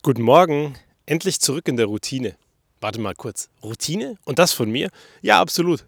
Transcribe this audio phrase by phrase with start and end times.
[0.00, 2.36] Guten Morgen, endlich zurück in der Routine.
[2.80, 4.16] Warte mal kurz, Routine?
[4.24, 4.90] Und das von mir?
[5.22, 5.86] Ja, absolut.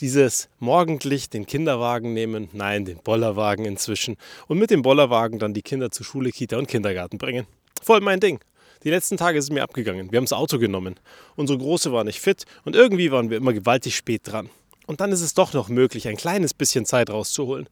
[0.00, 4.16] Dieses morgendlich den Kinderwagen nehmen, nein, den Bollerwagen inzwischen
[4.48, 7.46] und mit dem Bollerwagen dann die Kinder zur Schule, Kita und Kindergarten bringen.
[7.82, 8.40] Voll mein Ding.
[8.84, 10.10] Die letzten Tage es mir abgegangen.
[10.10, 10.98] Wir haben das Auto genommen.
[11.36, 14.48] Unsere Große war nicht fit und irgendwie waren wir immer gewaltig spät dran.
[14.86, 17.68] Und dann ist es doch noch möglich, ein kleines bisschen Zeit rauszuholen.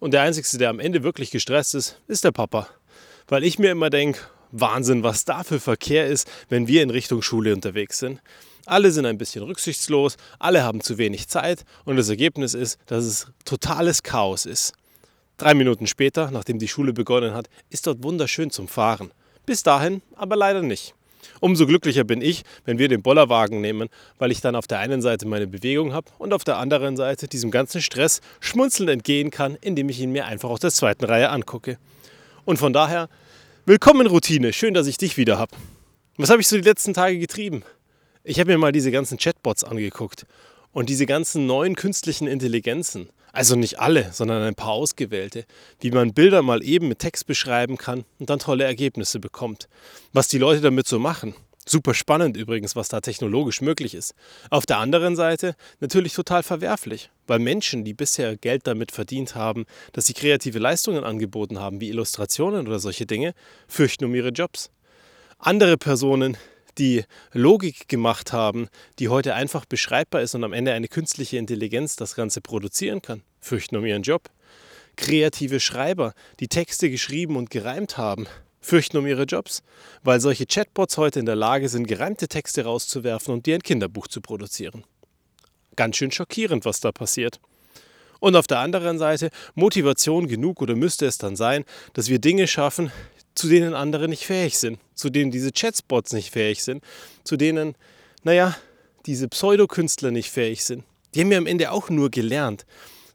[0.00, 2.66] Und der Einzige, der am Ende wirklich gestresst ist, ist der Papa.
[3.28, 4.18] Weil ich mir immer denke,
[4.52, 8.20] Wahnsinn, was da für Verkehr ist, wenn wir in Richtung Schule unterwegs sind.
[8.66, 13.04] Alle sind ein bisschen rücksichtslos, alle haben zu wenig Zeit und das Ergebnis ist, dass
[13.04, 14.72] es totales Chaos ist.
[15.36, 19.10] Drei Minuten später, nachdem die Schule begonnen hat, ist dort wunderschön zum Fahren.
[19.44, 20.94] Bis dahin aber leider nicht.
[21.40, 23.88] Umso glücklicher bin ich, wenn wir den Bollerwagen nehmen,
[24.18, 27.26] weil ich dann auf der einen Seite meine Bewegung habe und auf der anderen Seite
[27.26, 31.30] diesem ganzen Stress schmunzelnd entgehen kann, indem ich ihn mir einfach aus der zweiten Reihe
[31.30, 31.78] angucke.
[32.44, 33.08] Und von daher
[33.64, 35.54] Willkommen Routine, schön, dass ich dich wieder habe.
[36.16, 37.62] Was habe ich so die letzten Tage getrieben?
[38.24, 40.26] Ich habe mir mal diese ganzen Chatbots angeguckt
[40.72, 43.10] und diese ganzen neuen künstlichen Intelligenzen.
[43.32, 45.44] Also nicht alle, sondern ein paar ausgewählte,
[45.78, 49.68] wie man Bilder mal eben mit Text beschreiben kann und dann tolle Ergebnisse bekommt.
[50.12, 51.32] Was die Leute damit so machen,
[51.64, 54.14] Super spannend übrigens, was da technologisch möglich ist.
[54.50, 59.66] Auf der anderen Seite natürlich total verwerflich, weil Menschen, die bisher Geld damit verdient haben,
[59.92, 63.34] dass sie kreative Leistungen angeboten haben, wie Illustrationen oder solche Dinge,
[63.68, 64.70] fürchten um ihre Jobs.
[65.38, 66.36] Andere Personen,
[66.78, 68.68] die Logik gemacht haben,
[68.98, 73.22] die heute einfach beschreibbar ist und am Ende eine künstliche Intelligenz das Ganze produzieren kann,
[73.40, 74.30] fürchten um ihren Job.
[74.96, 78.26] Kreative Schreiber, die Texte geschrieben und gereimt haben,
[78.62, 79.62] fürchten um ihre Jobs,
[80.02, 84.08] weil solche Chatbots heute in der Lage sind, gereimte Texte rauszuwerfen und dir ein Kinderbuch
[84.08, 84.84] zu produzieren.
[85.76, 87.40] Ganz schön schockierend, was da passiert.
[88.20, 92.46] Und auf der anderen Seite Motivation genug oder müsste es dann sein, dass wir Dinge
[92.46, 92.92] schaffen,
[93.34, 96.84] zu denen andere nicht fähig sind, zu denen diese Chatbots nicht fähig sind,
[97.24, 97.74] zu denen,
[98.22, 98.56] naja,
[99.06, 100.84] diese Pseudokünstler nicht fähig sind.
[101.14, 102.64] Die haben ja am Ende auch nur gelernt.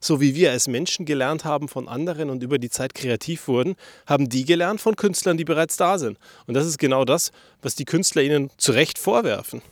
[0.00, 3.74] So wie wir als Menschen gelernt haben von anderen und über die Zeit kreativ wurden,
[4.06, 6.18] haben die gelernt von Künstlern, die bereits da sind.
[6.46, 7.32] Und das ist genau das,
[7.62, 9.62] was die Künstler ihnen zu Recht vorwerfen.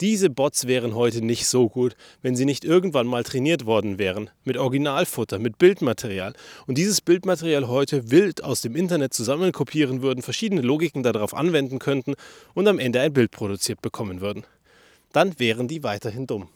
[0.00, 4.30] Diese Bots wären heute nicht so gut, wenn sie nicht irgendwann mal trainiert worden wären.
[4.42, 6.32] Mit Originalfutter, mit Bildmaterial.
[6.66, 12.14] Und dieses Bildmaterial heute wild aus dem Internet zusammenkopieren würden, verschiedene Logiken darauf anwenden könnten
[12.54, 14.44] und am Ende ein Bild produziert bekommen würden.
[15.12, 16.48] Dann wären die weiterhin dumm.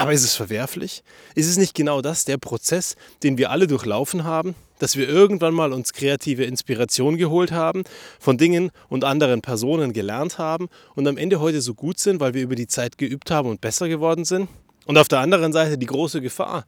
[0.00, 1.02] Aber ist es verwerflich?
[1.34, 2.94] Ist es nicht genau das, der Prozess,
[3.24, 4.54] den wir alle durchlaufen haben?
[4.78, 7.82] Dass wir irgendwann mal uns kreative Inspiration geholt haben,
[8.20, 12.32] von Dingen und anderen Personen gelernt haben und am Ende heute so gut sind, weil
[12.32, 14.48] wir über die Zeit geübt haben und besser geworden sind?
[14.86, 16.64] Und auf der anderen Seite die große Gefahr.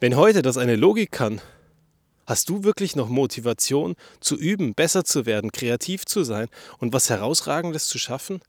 [0.00, 1.40] Wenn heute das eine Logik kann,
[2.26, 6.48] hast du wirklich noch Motivation zu üben, besser zu werden, kreativ zu sein
[6.78, 8.40] und was Herausragendes zu schaffen?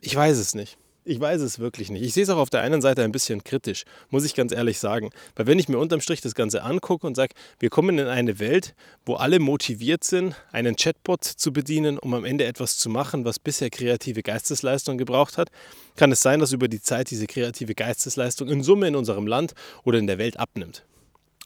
[0.00, 0.78] Ich weiß es nicht.
[1.06, 2.02] Ich weiß es wirklich nicht.
[2.02, 4.78] Ich sehe es auch auf der einen Seite ein bisschen kritisch, muss ich ganz ehrlich
[4.78, 5.10] sagen.
[5.36, 8.38] Weil wenn ich mir unterm Strich das Ganze angucke und sage, wir kommen in eine
[8.38, 13.26] Welt, wo alle motiviert sind, einen Chatbot zu bedienen, um am Ende etwas zu machen,
[13.26, 15.50] was bisher kreative Geistesleistung gebraucht hat,
[15.96, 19.52] kann es sein, dass über die Zeit diese kreative Geistesleistung in Summe in unserem Land
[19.82, 20.86] oder in der Welt abnimmt.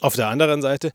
[0.00, 0.92] Auf der anderen Seite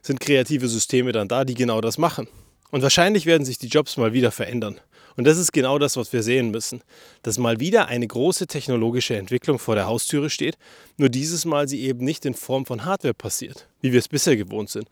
[0.00, 2.28] sind kreative Systeme dann da, die genau das machen.
[2.70, 4.80] Und wahrscheinlich werden sich die Jobs mal wieder verändern.
[5.16, 6.82] Und das ist genau das, was wir sehen müssen.
[7.22, 10.58] Dass mal wieder eine große technologische Entwicklung vor der Haustüre steht,
[10.98, 14.36] nur dieses Mal sie eben nicht in Form von Hardware passiert, wie wir es bisher
[14.36, 14.88] gewohnt sind.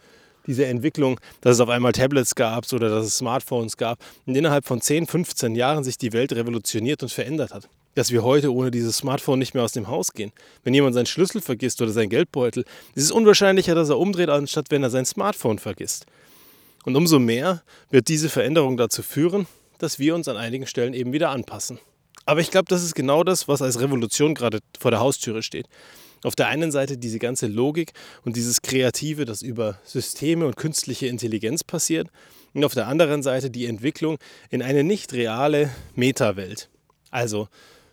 [0.47, 4.67] Diese Entwicklung, dass es auf einmal Tablets gab oder dass es Smartphones gab und innerhalb
[4.67, 7.69] von 10, 15 Jahren sich die Welt revolutioniert und verändert hat.
[7.95, 10.33] Dass wir heute ohne dieses Smartphone nicht mehr aus dem Haus gehen.
[10.63, 12.65] Wenn jemand seinen Schlüssel vergisst oder seinen Geldbeutel,
[12.95, 16.07] ist es unwahrscheinlicher, dass er umdreht, anstatt wenn er sein Smartphone vergisst.
[16.85, 19.47] Und umso mehr wird diese Veränderung dazu führen,
[19.85, 21.79] dass wir uns an einigen Stellen eben wieder anpassen.
[22.27, 25.67] Aber ich glaube, das ist genau das, was als Revolution gerade vor der Haustüre steht.
[26.23, 27.93] Auf der einen Seite diese ganze Logik
[28.25, 32.09] und dieses Kreative, das über Systeme und künstliche Intelligenz passiert.
[32.55, 34.17] Und auf der anderen Seite die Entwicklung
[34.49, 36.71] in eine nicht reale Meta-Welt.
[37.11, 37.49] Also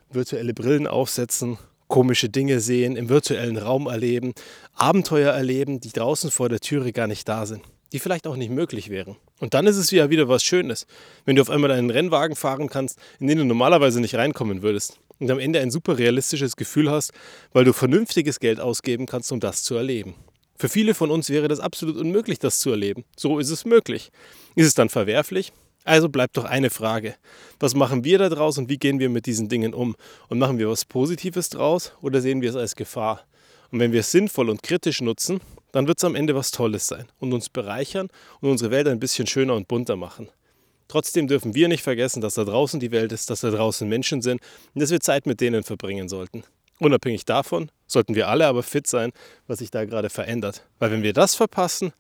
[0.10, 1.58] virtuelle Brillen aufsetzen,
[1.90, 4.34] komische Dinge sehen, im virtuellen Raum erleben,
[4.76, 8.52] Abenteuer erleben, die draußen vor der Türe gar nicht da sind die vielleicht auch nicht
[8.52, 9.18] möglich wären.
[9.42, 10.86] Und dann ist es ja wieder was Schönes,
[11.26, 15.00] wenn du auf einmal einen Rennwagen fahren kannst, in den du normalerweise nicht reinkommen würdest.
[15.20, 17.12] Und am Ende ein super realistisches Gefühl hast,
[17.52, 20.14] weil du vernünftiges Geld ausgeben kannst, um das zu erleben.
[20.58, 23.04] Für viele von uns wäre das absolut unmöglich, das zu erleben.
[23.18, 24.12] So ist es möglich.
[24.56, 25.52] Ist es dann verwerflich?
[25.86, 27.16] Also bleibt doch eine Frage.
[27.60, 29.96] Was machen wir da draus und wie gehen wir mit diesen Dingen um?
[30.30, 33.26] Und machen wir was Positives draus oder sehen wir es als Gefahr?
[33.72, 35.40] Und wenn wir es sinnvoll und kritisch nutzen,
[35.72, 38.10] dann wird es am Ende was Tolles sein und uns bereichern
[38.42, 40.30] und unsere Welt ein bisschen schöner und bunter machen.
[40.90, 44.22] Trotzdem dürfen wir nicht vergessen, dass da draußen die Welt ist, dass da draußen Menschen
[44.22, 44.42] sind
[44.74, 46.44] und dass wir Zeit mit denen verbringen sollten.
[46.80, 49.14] Unabhängig davon sollten wir alle aber fit sein,
[49.48, 50.66] was sich da gerade verändert.
[50.80, 51.94] Weil wenn wir das verpassen,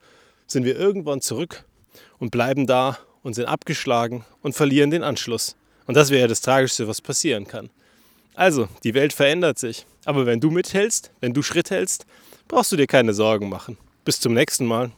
[0.47, 1.63] sind wir irgendwann zurück
[2.19, 5.55] und bleiben da und sind abgeschlagen und verlieren den Anschluss.
[5.85, 7.69] Und das wäre ja das Tragischste, was passieren kann.
[8.35, 9.85] Also, die Welt verändert sich.
[10.05, 12.05] Aber wenn du mithältst, wenn du Schritt hältst,
[12.47, 13.77] brauchst du dir keine Sorgen machen.
[14.05, 14.91] Bis zum nächsten Mal.